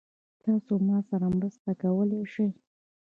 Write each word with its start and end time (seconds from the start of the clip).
تاسو 0.43 0.73
ما 0.87 0.97
سره 1.09 1.25
مرسته 1.35 1.71
کولی 1.81 2.21
شئ؟ 2.33 2.47